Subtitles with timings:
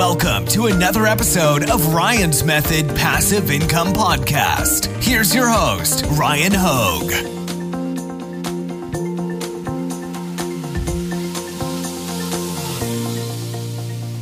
[0.00, 4.86] Welcome to another episode of Ryan's Method Passive Income Podcast.
[5.04, 7.10] Here's your host, Ryan Hogue.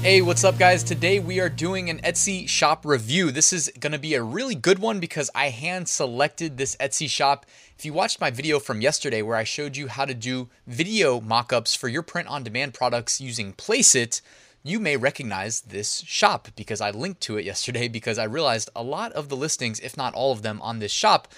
[0.02, 0.82] Hey, what's up, guys?
[0.82, 3.30] Today we are doing an Etsy shop review.
[3.30, 7.08] This is going to be a really good one because I hand selected this Etsy
[7.08, 7.46] shop.
[7.78, 11.20] If you watched my video from yesterday where I showed you how to do video
[11.20, 14.22] mockups for your print on demand products using Placeit,
[14.68, 18.82] you may recognize this shop because I linked to it yesterday because I realized a
[18.82, 21.28] lot of the listings, if not all of them on this shop,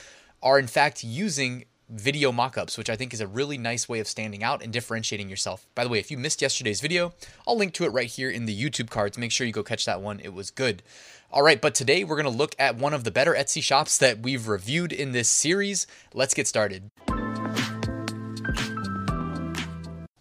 [0.42, 4.06] are in fact using video mockups, which I think is a really nice way of
[4.06, 5.66] standing out and differentiating yourself.
[5.74, 7.12] By the way, if you missed yesterday's video,
[7.46, 9.18] I'll link to it right here in the YouTube cards.
[9.18, 10.20] Make sure you go catch that one.
[10.20, 10.82] It was good.
[11.32, 13.98] All right, but today we're going to look at one of the better Etsy shops
[13.98, 15.86] that we've reviewed in this series.
[16.14, 16.90] Let's get started.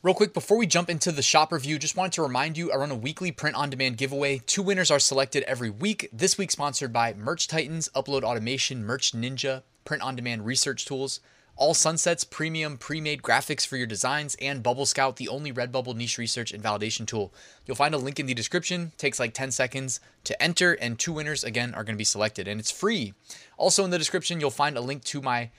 [0.02, 2.78] Real quick, before we jump into the shop review, just wanted to remind you I
[2.78, 4.38] run a weekly print on demand giveaway.
[4.46, 6.08] Two winners are selected every week.
[6.14, 11.20] This week, sponsored by Merch Titans, Upload Automation, Merch Ninja, Print on Demand Research Tools.
[11.58, 16.18] All Sunsets premium pre-made graphics for your designs and Bubble Scout, the only Redbubble niche
[16.18, 17.34] research and validation tool.
[17.66, 18.94] You'll find a link in the description.
[18.98, 22.48] Takes like 10 seconds to enter, and two winners again are going to be selected,
[22.48, 23.16] and it's free.
[23.58, 25.50] Also in the description, you'll find a link to my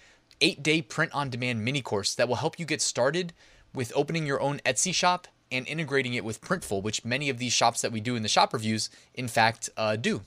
[0.41, 3.34] eight-day print-on-demand mini course that will help you get started
[3.74, 7.52] with opening your own Etsy shop and integrating it with Printful, which many of these
[7.52, 10.22] shops that we do in the shop reviews, in fact, uh, do.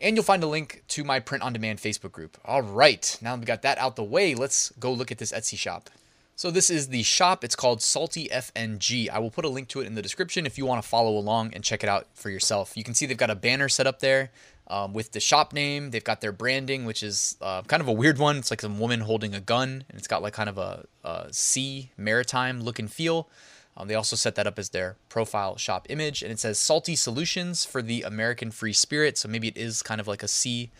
[0.00, 2.36] And you'll find a link to my print on demand Facebook group.
[2.44, 5.56] All right, now we got that out the way, let's go look at this Etsy
[5.56, 5.88] shop.
[6.36, 7.44] So this is the shop.
[7.44, 9.08] It's called Salty FNG.
[9.08, 11.16] I will put a link to it in the description if you want to follow
[11.16, 12.76] along and check it out for yourself.
[12.76, 14.32] You can see they've got a banner set up there
[14.68, 15.90] um, with the shop name.
[15.90, 18.36] They've got their branding, which is uh, kind of a weird one.
[18.38, 21.28] It's like some woman holding a gun, and it's got like kind of a, a
[21.32, 23.28] sea maritime look and feel.
[23.76, 26.94] Um, they also set that up as their profile shop image, and it says "Salty
[26.94, 30.70] Solutions for the American Free Spirit." So maybe it is kind of like a sea,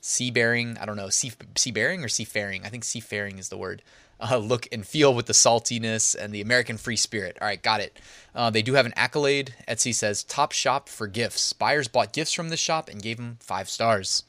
[0.00, 0.78] seabearing.
[0.78, 2.64] I don't know, sea seabearing or seafaring.
[2.64, 3.82] I think seafaring is the word.
[4.20, 7.38] Uh, look and feel with the saltiness and the American free spirit.
[7.40, 7.98] All right, got it.
[8.34, 9.54] Uh, they do have an accolade.
[9.66, 11.52] Etsy says top shop for gifts.
[11.52, 14.24] Buyers bought gifts from this shop and gave them five stars.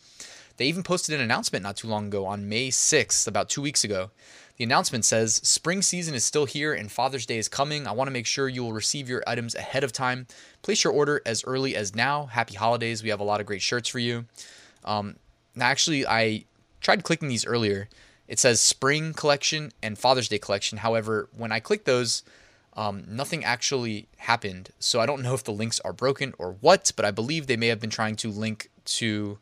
[0.58, 3.84] They even posted an announcement not too long ago on May 6th, about two weeks
[3.84, 4.12] ago.
[4.58, 7.88] The announcement says Spring season is still here and Father's Day is coming.
[7.88, 10.28] I want to make sure you will receive your items ahead of time.
[10.62, 12.28] Place your order as early as now.
[12.28, 13.02] Happy holidays.
[13.02, 14.26] We have a lot of great shirts for you.
[14.86, 15.16] Um,
[15.60, 16.46] actually, I
[16.80, 17.90] tried clicking these earlier.
[18.28, 20.80] It says Spring collection and Father's Day collection.
[20.80, 22.24] However, when I click those,
[22.74, 24.70] um, nothing actually happened.
[24.80, 27.58] So I don't know if the links are broken or what, but I believe they
[27.58, 29.40] may have been trying to link to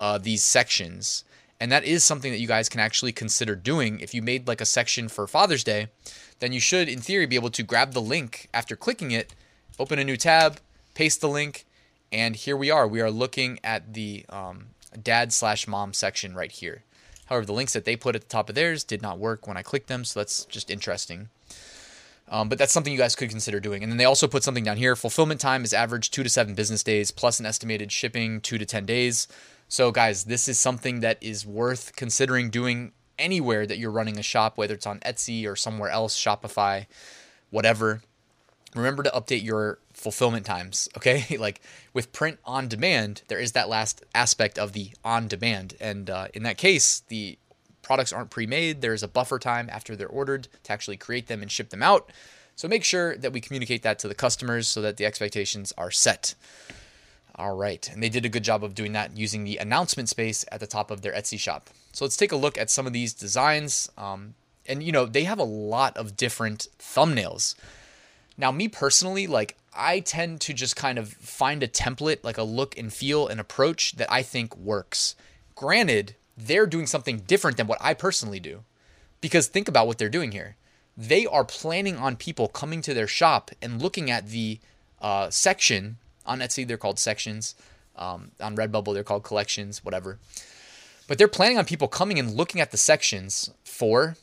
[0.00, 1.24] uh, these sections.
[1.60, 4.00] And that is something that you guys can actually consider doing.
[4.00, 5.88] If you made like a section for Father's Day,
[6.40, 9.34] then you should, in theory, be able to grab the link after clicking it,
[9.78, 10.58] open a new tab,
[10.94, 11.64] paste the link,
[12.10, 12.86] and here we are.
[12.86, 14.66] We are looking at the um,
[15.02, 16.82] dad slash mom section right here.
[17.26, 19.56] However, the links that they put at the top of theirs did not work when
[19.56, 21.30] I clicked them, so that's just interesting.
[22.28, 23.82] Um, but that's something you guys could consider doing.
[23.82, 24.96] And then they also put something down here.
[24.96, 28.64] Fulfillment time is average two to seven business days, plus an estimated shipping two to
[28.64, 29.28] 10 days.
[29.68, 34.22] So, guys, this is something that is worth considering doing anywhere that you're running a
[34.22, 36.86] shop, whether it's on Etsy or somewhere else, Shopify,
[37.50, 38.02] whatever.
[38.74, 41.36] Remember to update your fulfillment times, okay?
[41.36, 41.60] like
[41.92, 45.74] with print on demand, there is that last aspect of the on demand.
[45.80, 47.38] And uh, in that case, the
[47.82, 48.80] products aren't pre made.
[48.80, 52.12] There's a buffer time after they're ordered to actually create them and ship them out.
[52.54, 55.90] So make sure that we communicate that to the customers so that the expectations are
[55.90, 56.34] set.
[57.36, 57.90] All right.
[57.92, 60.68] And they did a good job of doing that using the announcement space at the
[60.68, 61.68] top of their Etsy shop.
[61.92, 63.90] So let's take a look at some of these designs.
[63.98, 64.34] Um,
[64.66, 67.56] and, you know, they have a lot of different thumbnails.
[68.36, 72.42] Now, me personally, like, I tend to just kind of find a template, like a
[72.42, 75.14] look and feel and approach that I think works.
[75.54, 78.64] Granted, they're doing something different than what I personally do.
[79.20, 80.56] Because think about what they're doing here.
[80.96, 84.60] They are planning on people coming to their shop and looking at the
[85.00, 85.96] uh, section
[86.26, 87.54] on Etsy, they're called sections.
[87.96, 90.18] Um, on Redbubble, they're called collections, whatever.
[91.06, 94.16] But they're planning on people coming and looking at the sections for,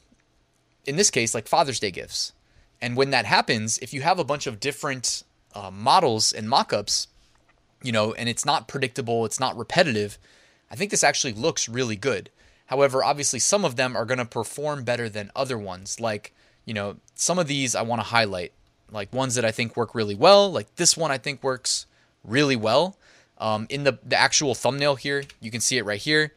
[0.86, 2.34] in this case, like Father's Day gifts.
[2.82, 7.08] And when that happens, if you have a bunch of different uh, models and mockups,
[7.82, 10.18] you know, and it's not predictable, it's not repetitive,
[10.72, 12.30] I think this actually looks really good.
[12.68, 16.00] However, obviously, some of them are going to perform better than other ones.
[16.00, 16.34] Like,
[16.66, 18.54] you know, some of these I want to highlight,
[18.90, 20.50] like ones that I think work really well.
[20.50, 21.86] Like this one, I think works
[22.24, 22.96] really well.
[23.38, 26.34] Um, in the, the actual thumbnail here, you can see it right here.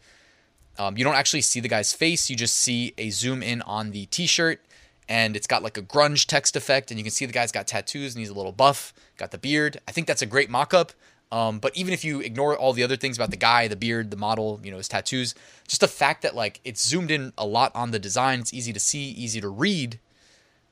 [0.77, 3.93] Um, you don't actually see the guy's face, you just see a zoom in on
[3.93, 4.61] the t shirt,
[5.09, 7.67] and it's got like a grunge text effect, and you can see the guy's got
[7.67, 9.81] tattoos and he's a little buff, got the beard.
[9.87, 10.93] I think that's a great mock up.
[11.33, 14.11] Um, but even if you ignore all the other things about the guy, the beard,
[14.11, 15.35] the model, you know, his tattoos,
[15.67, 18.73] just the fact that like it's zoomed in a lot on the design, it's easy
[18.73, 19.99] to see, easy to read,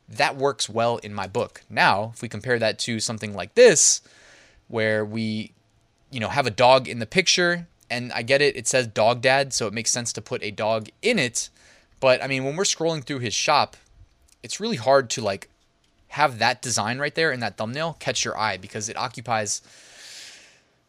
[0.09, 1.63] that works well in my book.
[1.69, 4.03] Now, if we compare that to something like this,
[4.69, 5.53] where we,
[6.11, 9.21] you know, have a dog in the picture, and I get it, it says dog
[9.21, 11.51] dad, so it makes sense to put a dog in it.
[11.99, 13.77] But I mean, when we're scrolling through his shop,
[14.43, 15.49] it's really hard to like
[16.09, 19.63] have that design right there in that thumbnail catch your eye because it occupies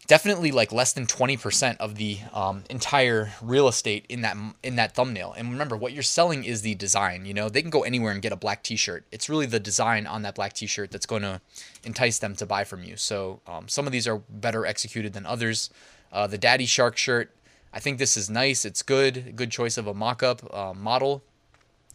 [0.07, 4.93] definitely like less than 20% of the um, entire real estate in that in that
[4.93, 5.33] thumbnail.
[5.33, 7.49] And remember what you're selling is the design you know?
[7.49, 9.05] They can go anywhere and get a black t-shirt.
[9.11, 11.39] It's really the design on that black t-shirt that's going to
[11.83, 12.97] entice them to buy from you.
[12.97, 15.69] So um, some of these are better executed than others.
[16.11, 17.31] Uh, the daddy shark shirt
[17.73, 18.65] i think this is nice.
[18.65, 19.35] It's good.
[19.35, 21.23] Good choice of a mock-up uh, model.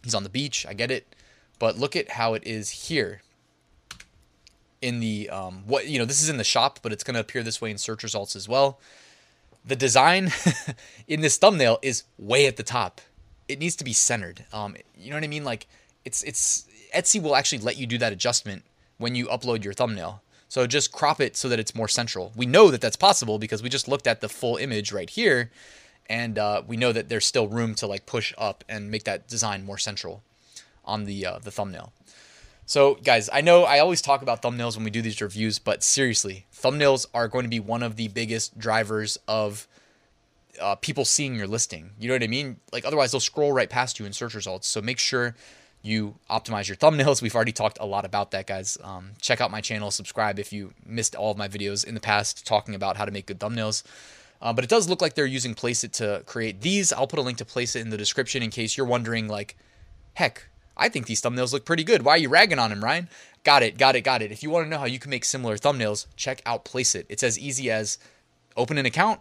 [0.03, 0.65] He's on the beach.
[0.67, 1.15] I get it
[1.59, 3.21] but look at how it is here
[4.81, 7.19] in the um, what you know this is in the shop but it's going to
[7.19, 8.79] appear this way in search results as well.
[9.65, 10.31] The design
[11.07, 13.01] in this thumbnail is way at the top.
[13.47, 14.45] It needs to be centered.
[14.53, 15.43] Um, you know what i mean?
[15.43, 15.67] Like
[16.05, 16.65] it's it's
[16.95, 18.63] etsy will actually let you do that adjustment
[18.97, 20.21] when you upload your thumbnail.
[20.47, 22.31] So just crop it so that it's more central.
[22.35, 25.51] We know that that's possible because we just looked at the full image right here
[26.09, 29.27] and uh, we know that there's still room to like push up and make that
[29.27, 30.23] design more central
[30.93, 31.93] on the uh, the thumbnail
[32.69, 35.81] so, guys, I know I always talk about thumbnails when we do these reviews, but
[35.81, 39.67] seriously, thumbnails are going to be one of the biggest drivers of
[40.61, 41.89] uh, people seeing your listing.
[41.99, 42.57] You know what I mean?
[42.71, 44.67] Like, otherwise, they'll scroll right past you in search results.
[44.67, 45.35] So, make sure
[45.81, 47.21] you optimize your thumbnails.
[47.23, 48.77] We've already talked a lot about that, guys.
[48.83, 51.99] Um, check out my channel, subscribe if you missed all of my videos in the
[51.99, 53.81] past talking about how to make good thumbnails.
[54.43, 56.93] Uh, but it does look like they're using Placeit to create these.
[56.93, 59.57] I'll put a link to Placeit in the description in case you're wondering, like,
[60.13, 62.03] heck, I think these thumbnails look pretty good.
[62.03, 63.09] Why are you ragging on him, Ryan?
[63.43, 64.31] Got it, got it, got it.
[64.31, 67.05] If you want to know how you can make similar thumbnails, check out Placeit.
[67.09, 67.97] It's as easy as
[68.57, 69.19] open an account,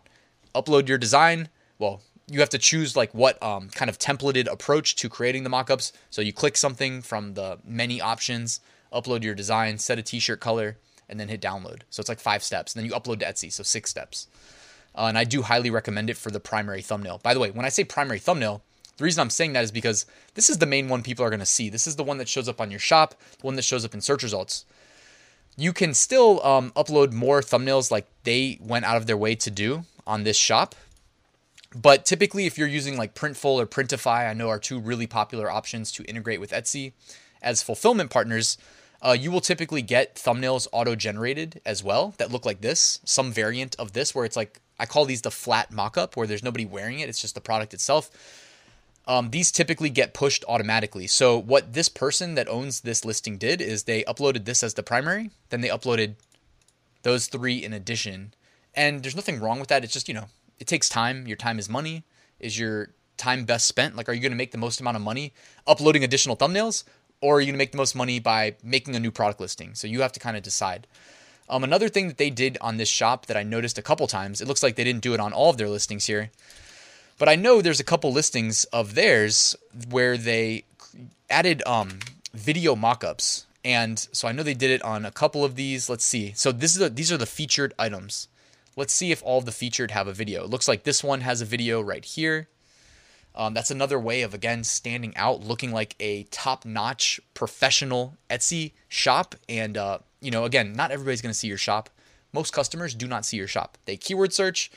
[0.55, 1.49] upload your design.
[1.79, 2.01] Well,
[2.31, 5.93] you have to choose like what um, kind of templated approach to creating the mockups.
[6.11, 8.61] So you click something from the many options,
[8.93, 10.79] upload your design, set a t-shirt color,
[11.09, 11.83] and then hit download.
[11.91, 12.75] So it's like five steps.
[12.75, 14.27] And then you upload to Etsy, so six steps.
[14.95, 17.21] Uh, and I do highly recommend it for the primary thumbnail.
[17.23, 18.63] By the way, when I say primary thumbnail,
[18.99, 21.39] the reason I'm saying that is because this is the main one people are going
[21.39, 21.71] to see.
[21.71, 23.95] This is the one that shows up on your shop, the one that shows up
[23.95, 24.65] in search results.
[25.57, 29.51] You can still um, upload more thumbnails like they went out of their way to
[29.51, 30.75] do on this shop.
[31.75, 35.49] But typically, if you're using like Printful or Printify, I know are two really popular
[35.49, 36.93] options to integrate with Etsy
[37.41, 38.59] as fulfillment partners.
[39.01, 43.31] Uh, you will typically get thumbnails auto generated as well that look like this, some
[43.31, 46.43] variant of this, where it's like, I call these the flat mock up, where there's
[46.43, 48.11] nobody wearing it, it's just the product itself
[49.09, 51.07] um, these typically get pushed automatically.
[51.07, 54.83] So what this person that owns this listing did is they uploaded this as the
[54.83, 56.17] primary, then they uploaded
[57.03, 58.35] those three in addition.
[58.75, 59.83] And there's nothing wrong with that.
[59.83, 60.27] It's just, you know,
[60.61, 61.27] it takes time.
[61.27, 62.05] Your time is money.
[62.39, 63.97] Is your time best spent?
[63.97, 65.33] Like, are you going to make the most amount of money
[65.67, 66.85] uploading additional thumbnails?
[67.23, 69.75] Or are you going to make the most money by making a new product listing?
[69.75, 70.87] So you have to kind of decide.
[71.49, 74.43] Um, another thing that they did on this shop that I noticed a couple times,
[74.43, 76.31] it looks like they didn't do it on all of their listings here,
[77.19, 79.57] but I know there's a couple listings of theirs
[79.91, 80.65] where they
[81.29, 81.99] added um,
[82.33, 83.45] video mockups.
[83.65, 85.91] And so I know they did it on a couple of these.
[85.91, 86.33] Let's see.
[86.35, 88.29] So this is a, these are the featured items.
[88.77, 90.45] Let's see if all the featured have a video.
[90.45, 92.49] It looks like this one has a video right here.
[93.35, 99.35] Um, that's another way of again standing out, looking like a top-notch professional Etsy shop.
[99.49, 101.91] And uh, you know, again, not everybody's going to see your shop.
[102.33, 103.77] Most customers do not see your shop.
[103.85, 104.71] They keyword search,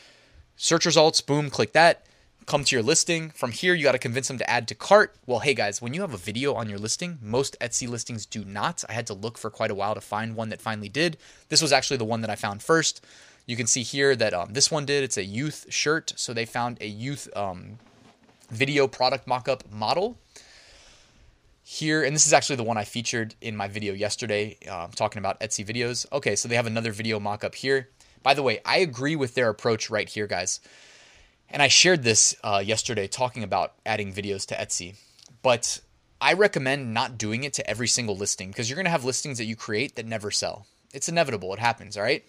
[0.56, 2.06] search results, boom, click that
[2.46, 3.30] come to your listing.
[3.32, 5.16] From here, you got to convince them to add to cart.
[5.26, 8.44] Well, hey guys, when you have a video on your listing, most Etsy listings do
[8.44, 8.84] not.
[8.90, 11.18] I had to look for quite a while to find one that finally did.
[11.50, 13.04] This was actually the one that I found first.
[13.46, 15.04] You can see here that um, this one did.
[15.04, 16.14] It's a youth shirt.
[16.16, 17.80] So they found a youth um,
[18.50, 20.18] video product mockup model
[21.64, 25.20] here, and this is actually the one I featured in my video yesterday, uh, talking
[25.20, 26.06] about Etsy videos.
[26.12, 27.88] Okay, so they have another video mockup here.
[28.24, 30.60] By the way, I agree with their approach right here, guys.
[31.52, 34.96] And I shared this uh, yesterday talking about adding videos to Etsy.
[35.44, 35.82] But
[36.22, 39.38] I recommend not doing it to every single listing because you're going to have listings
[39.38, 40.66] that you create that never sell.
[40.94, 41.54] It's inevitable.
[41.54, 42.24] It happens, all right?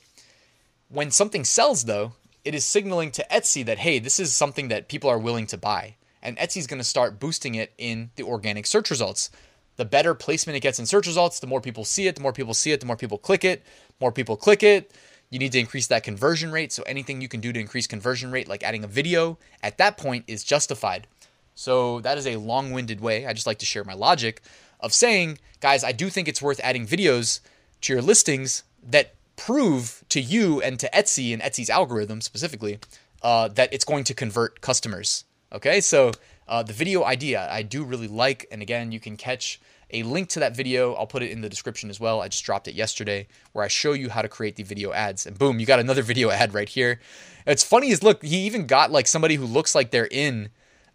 [0.88, 2.12] When something sells, though,
[2.45, 5.57] it is signaling to Etsy that, hey, this is something that people are willing to
[5.57, 5.95] buy.
[6.21, 9.31] And Etsy's going to start boosting it in the organic search results.
[9.76, 12.33] The better placement it gets in search results, the more people see it, the more
[12.33, 13.62] people see it, the more people click it,
[14.00, 14.93] more people click it,
[15.33, 16.73] you need to increase that conversion rate.
[16.73, 19.97] So anything you can do to increase conversion rate, like adding a video, at that
[19.97, 21.07] point is justified.
[21.55, 23.27] So that is a long-winded way.
[23.27, 24.43] I just like to share my logic
[24.79, 27.41] of saying, guys, I do think it's worth adding videos
[27.81, 32.79] to your listings that prove to you and to Etsy and Etsy's algorithm specifically
[33.23, 35.25] uh, that it's going to convert customers.
[35.51, 36.12] Okay, so
[36.47, 39.61] uh, the video idea I do really like, and again, you can catch
[39.92, 40.94] a link to that video.
[40.94, 42.20] I'll put it in the description as well.
[42.20, 45.26] I just dropped it yesterday where I show you how to create the video ads.
[45.26, 47.00] And boom, you got another video ad right here.
[47.46, 50.50] It's funny is look, he even got like somebody who looks like they're in,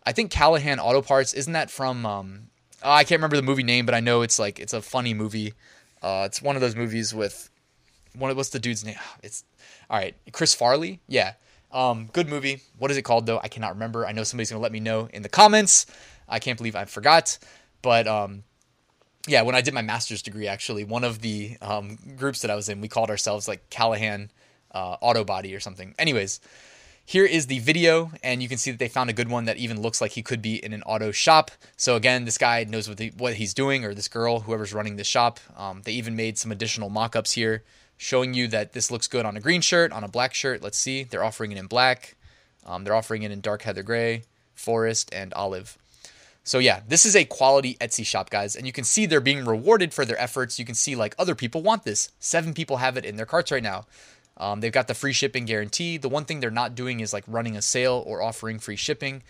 [0.05, 1.33] I think Callahan Auto Parts.
[1.33, 2.47] Isn't that from, um,
[2.83, 5.13] oh, I can't remember the movie name, but I know it's like, it's a funny
[5.13, 5.53] movie.
[6.01, 7.49] Uh, it's one of those movies with,
[8.15, 8.95] one of, what's the dude's name?
[9.23, 9.43] It's,
[9.89, 11.01] all right, Chris Farley.
[11.07, 11.33] Yeah.
[11.71, 12.61] Um, good movie.
[12.77, 13.39] What is it called though?
[13.41, 14.05] I cannot remember.
[14.05, 15.85] I know somebody's gonna let me know in the comments.
[16.27, 17.37] I can't believe I forgot.
[17.81, 18.43] But um,
[19.27, 22.55] yeah, when I did my master's degree, actually, one of the um, groups that I
[22.55, 24.31] was in, we called ourselves like Callahan
[24.71, 25.93] uh, Auto Body or something.
[25.99, 26.39] Anyways,
[27.05, 29.57] here is the video, and you can see that they found a good one that
[29.57, 31.51] even looks like he could be in an auto shop.
[31.75, 34.97] So again, this guy knows what, the, what he's doing, or this girl, whoever's running
[34.97, 35.39] the shop.
[35.55, 37.63] Um, they even made some additional mock-ups here,
[37.97, 40.61] showing you that this looks good on a green shirt, on a black shirt.
[40.61, 42.15] Let's see, they're offering it in black.
[42.65, 45.77] Um, they're offering it in dark heather gray, forest, and olive.
[46.47, 49.43] So yeah, this is a quality Etsy shop, guys, and you can see they're being
[49.43, 50.57] rewarded for their efforts.
[50.57, 52.09] You can see like other people want this.
[52.19, 53.85] Seven people have it in their carts right now.
[54.37, 55.97] Um, they've got the free shipping guarantee.
[55.97, 59.23] The one thing they're not doing is like running a sale or offering free shipping.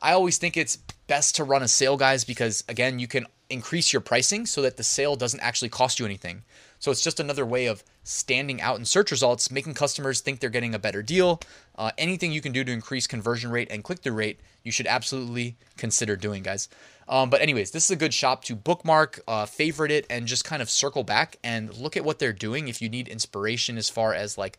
[0.00, 3.92] I always think it's best to run a sale, guys, because again, you can increase
[3.92, 6.42] your pricing so that the sale doesn't actually cost you anything.
[6.78, 10.50] So it's just another way of standing out in search results, making customers think they're
[10.50, 11.40] getting a better deal.
[11.76, 14.86] Uh, anything you can do to increase conversion rate and click through rate, you should
[14.86, 16.68] absolutely consider doing, guys.
[17.08, 20.44] Um, but, anyways, this is a good shop to bookmark, uh, favorite it, and just
[20.44, 23.88] kind of circle back and look at what they're doing if you need inspiration as
[23.88, 24.58] far as like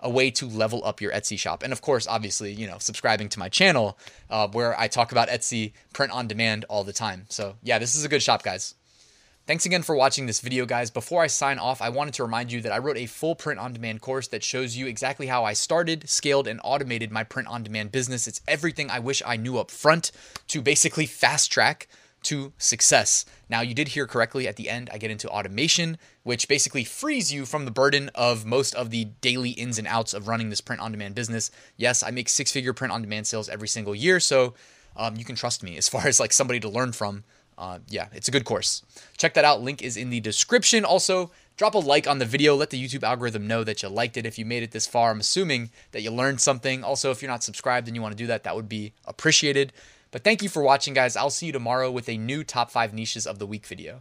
[0.00, 1.62] a way to level up your Etsy shop.
[1.62, 3.98] And of course, obviously, you know, subscribing to my channel
[4.28, 7.26] uh, where I talk about Etsy print on demand all the time.
[7.28, 8.74] So, yeah, this is a good shop, guys.
[9.46, 10.90] Thanks again for watching this video, guys.
[10.90, 13.60] Before I sign off, I wanted to remind you that I wrote a full print
[13.60, 17.48] on demand course that shows you exactly how I started, scaled, and automated my print
[17.48, 18.26] on demand business.
[18.26, 20.12] It's everything I wish I knew up front
[20.48, 21.88] to basically fast track
[22.24, 23.24] to success.
[23.48, 27.32] Now, you did hear correctly at the end, I get into automation, which basically frees
[27.32, 30.60] you from the burden of most of the daily ins and outs of running this
[30.60, 31.50] print on demand business.
[31.76, 34.54] Yes, I make six figure print on demand sales every single year, so
[34.96, 37.24] um, you can trust me as far as like somebody to learn from
[37.56, 38.82] uh, yeah, it's a good course.
[39.16, 39.62] Check that out.
[39.62, 40.84] Link is in the description.
[40.84, 42.56] Also, drop a like on the video.
[42.56, 44.26] Let the YouTube algorithm know that you liked it.
[44.26, 46.82] If you made it this far, I'm assuming that you learned something.
[46.82, 49.72] Also, if you're not subscribed and you want to do that, that would be appreciated.
[50.14, 51.16] But thank you for watching, guys.
[51.16, 54.00] I'll see you tomorrow with a new top five niches of the week video.